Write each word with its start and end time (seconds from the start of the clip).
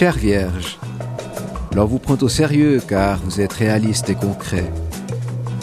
Chère 0.00 0.16
Vierge, 0.16 0.78
l'on 1.76 1.84
vous 1.84 1.98
prend 1.98 2.16
au 2.22 2.28
sérieux 2.30 2.80
car 2.88 3.20
vous 3.22 3.42
êtes 3.42 3.52
réaliste 3.52 4.08
et 4.08 4.14
concret. 4.14 4.72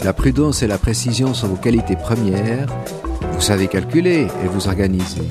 La 0.04 0.12
prudence 0.12 0.62
et 0.62 0.68
la 0.68 0.78
précision 0.78 1.34
sont 1.34 1.48
vos 1.48 1.56
qualités 1.56 1.96
premières. 1.96 2.68
Vous 3.32 3.40
savez 3.40 3.66
calculer 3.66 4.28
et 4.44 4.46
vous 4.46 4.68
organiser. 4.68 5.26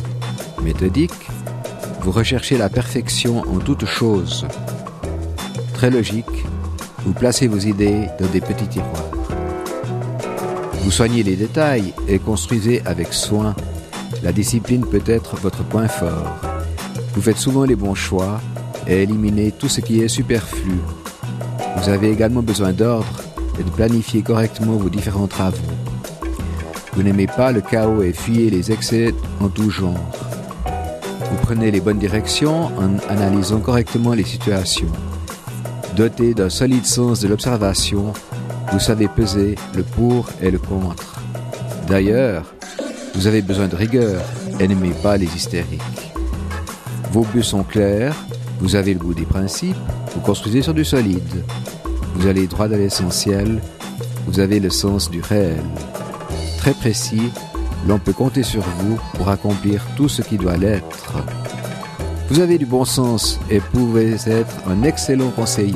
Méthodique, 0.62 1.30
vous 2.02 2.12
recherchez 2.12 2.58
la 2.58 2.68
perfection 2.68 3.44
en 3.50 3.59
toute 3.59 3.86
chose. 3.86 4.46
Très 5.74 5.89
logique, 5.89 6.44
vous 7.05 7.14
placez 7.14 7.48
vos 7.48 7.60
idées 7.60 8.10
dans 8.20 8.28
des 8.28 8.42
petits 8.42 8.68
tiroirs. 8.68 9.12
Vous 10.82 10.92
soignez 10.92 11.24
les 11.24 11.38
détails 11.38 11.94
et 12.09 12.20
construisez 12.20 12.81
avec 12.86 13.14
soin. 13.14 13.55
La 14.22 14.34
discipline 14.34 14.86
peut 14.86 15.03
être 15.05 15.38
votre 15.38 15.64
point 15.64 15.88
fort. 15.88 16.36
Vous 17.16 17.22
faites 17.22 17.38
souvent 17.38 17.64
les 17.64 17.78
bons 17.78 17.95
choix 17.95 18.42
et 18.88 19.04
éliminez 19.04 19.52
tout 19.52 19.70
ce 19.70 19.82
qui 19.82 20.02
est 20.02 20.08
superflu. 20.08 20.77
Vous 21.78 21.90
avez 21.90 22.09
également 22.12 22.41
besoin 22.41 22.72
d'ordre 22.72 23.22
et 23.59 23.64
de 23.64 23.70
planifier 23.70 24.22
correctement 24.22 24.78
vos 24.78 24.90
différents 24.90 25.28
travaux. 25.28 25.58
Vous 26.94 27.04
n'aimez 27.04 27.28
pas 27.28 27.52
le 27.52 27.62
chaos 27.62 28.02
et 28.02 28.14
fuyez 28.14 28.50
les 28.50 28.72
excès 28.72 29.14
en 29.40 29.50
tout 29.50 29.70
genre. 29.70 30.12
Vous 30.66 31.38
prenez 31.44 31.70
les 31.70 31.81
bonnes 31.81 32.00
directions 32.00 32.72
en 32.78 32.98
analysant 33.09 33.59
correctement 33.59 34.14
les 34.14 34.23
situations. 34.23 34.92
Doté 35.95 36.34
d'un 36.34 36.50
solide 36.50 36.86
sens 36.86 37.20
de 37.20 37.28
l'observation, 37.28 38.14
vous 38.72 38.80
savez 38.80 39.08
peser 39.08 39.56
le 39.76 39.84
pour 39.84 40.30
et 40.42 40.52
le 40.52 40.59
contre. 40.59 41.22
D'ailleurs, 41.88 42.45
vous 43.16 43.28
avez 43.28 43.42
besoin 43.42 43.67
de 43.67 43.76
rigueur 43.76 44.22
et 44.59 44.67
n'aimez 44.67 44.94
pas 45.04 45.17
les 45.17 45.26
hystériques. 45.26 45.81
Vos 47.11 47.26
buts 47.33 47.44
sont 47.44 47.64
clairs, 47.64 48.16
vous 48.59 48.75
avez 48.75 48.94
le 48.94 49.00
goût 49.00 49.13
des 49.13 49.25
principes, 49.25 49.77
vous 50.13 50.22
construisez 50.22 50.61
sur 50.61 50.73
du 50.73 50.83
solide. 50.83 51.44
Vous 52.16 52.27
allez 52.27 52.47
droit 52.47 52.66
à 52.66 52.69
l'essentiel, 52.69 53.61
vous 54.27 54.39
avez 54.39 54.59
le 54.59 54.69
sens 54.69 55.09
du 55.09 55.22
réel. 55.22 55.64
Très 56.58 56.73
précis, 56.73 57.31
l'on 57.88 57.99
peut 57.99 58.14
compter 58.14 58.44
sur 58.44 58.61
vous 58.61 58.99
pour 59.14 59.30
accomplir 59.30 59.86
tout 59.95 60.09
ce 60.09 60.22
qui 60.22 60.38
doit 60.38 60.58
l'être. 60.58 61.14
Vous 62.30 62.39
avez 62.39 62.58
du 62.58 62.66
bon 62.66 62.83
sens 62.83 63.39
et 63.49 63.59
pouvez 63.59 64.16
être 64.27 64.55
un 64.67 64.83
excellent 64.83 65.30
conseiller. 65.30 65.75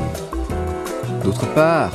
D'autre 1.23 1.45
part, 1.53 1.93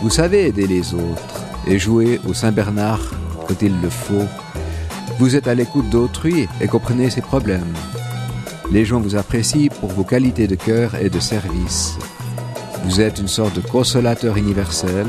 vous 0.00 0.10
savez 0.10 0.46
aider 0.46 0.66
les 0.66 0.94
autres 0.94 1.44
et 1.66 1.78
jouer 1.78 2.20
au 2.26 2.32
Saint-Bernard 2.32 3.00
quand 3.46 3.60
il 3.60 3.80
le 3.80 3.90
faut. 3.90 4.26
Vous 5.18 5.36
êtes 5.36 5.48
à 5.48 5.54
l'écoute 5.54 5.90
d'autrui 5.90 6.48
et 6.60 6.68
comprenez 6.68 7.10
ses 7.10 7.20
problèmes. 7.20 7.74
Les 8.70 8.84
gens 8.84 9.00
vous 9.00 9.16
apprécient 9.16 9.68
pour 9.80 9.90
vos 9.90 10.04
qualités 10.04 10.46
de 10.46 10.54
cœur 10.54 10.94
et 10.94 11.10
de 11.10 11.20
service. 11.20 11.96
Vous 12.84 13.00
êtes 13.00 13.18
une 13.18 13.28
sorte 13.28 13.54
de 13.54 13.60
consolateur 13.60 14.36
universel, 14.36 15.06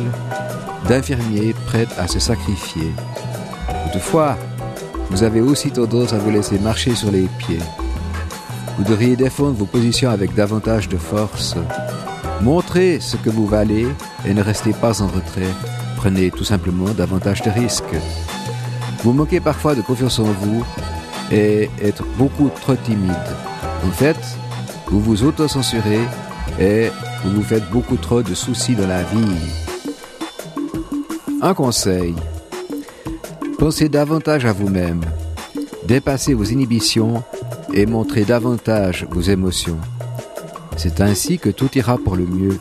d'infirmier 0.87 1.53
prêt 1.65 1.87
à 1.97 2.07
se 2.07 2.19
sacrifier. 2.19 2.91
Toutefois, 3.91 4.37
vous 5.09 5.23
avez 5.23 5.41
aussi 5.41 5.71
tendance 5.71 6.13
à 6.13 6.17
vous 6.17 6.31
laisser 6.31 6.59
marcher 6.59 6.95
sur 6.95 7.11
les 7.11 7.27
pieds. 7.37 7.59
Vous 8.77 8.83
devriez 8.83 9.15
défendre 9.15 9.53
vos 9.53 9.65
positions 9.65 10.09
avec 10.09 10.33
davantage 10.33 10.89
de 10.89 10.97
force. 10.97 11.55
Montrez 12.41 12.99
ce 12.99 13.15
que 13.15 13.29
vous 13.29 13.47
valez 13.47 13.87
et 14.25 14.33
ne 14.33 14.43
restez 14.43 14.73
pas 14.73 15.01
en 15.01 15.07
retrait. 15.07 15.53
Prenez 15.95 16.29
tout 16.29 16.43
simplement 16.43 16.89
davantage 16.89 17.41
de 17.41 17.49
risques. 17.49 17.95
Vous 19.03 19.13
moquez 19.13 19.39
parfois 19.39 19.75
de 19.75 19.81
confiance 19.81 20.19
en 20.19 20.23
vous 20.23 20.65
et 21.31 21.69
être 21.81 22.03
beaucoup 22.17 22.49
trop 22.61 22.75
timide. 22.75 23.13
En 23.83 23.91
fait, 23.91 24.17
vous 24.87 24.99
vous 24.99 25.23
auto-censurez 25.23 26.01
et 26.59 26.89
vous 27.23 27.31
vous 27.35 27.43
faites 27.43 27.69
beaucoup 27.69 27.97
trop 27.97 28.21
de 28.21 28.33
soucis 28.33 28.75
dans 28.75 28.87
la 28.87 29.03
vie. 29.03 29.37
Un 31.41 31.53
conseil. 31.53 32.15
Pensez 33.59 33.89
davantage 33.89 34.45
à 34.45 34.53
vous-même. 34.53 35.01
Dépassez 35.87 36.33
vos 36.33 36.43
inhibitions 36.43 37.23
et 37.73 37.85
montrez 37.85 38.23
davantage 38.23 39.05
vos 39.09 39.21
émotions. 39.21 39.77
C'est 40.77 41.01
ainsi 41.01 41.39
que 41.39 41.49
tout 41.49 41.69
ira 41.77 41.97
pour 41.97 42.15
le 42.15 42.25
mieux. 42.25 42.59